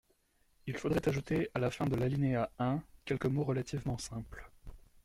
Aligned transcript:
Il 0.65 0.77
faudrait 0.79 1.07
ajouter 1.07 1.51
à 1.53 1.59
la 1.59 1.69
fin 1.69 1.85
de 1.85 1.95
l’alinéa 1.95 2.49
un 2.57 2.81
quelques 3.05 3.27
mots 3.27 3.43
relativement 3.43 3.99
simples. 3.99 4.49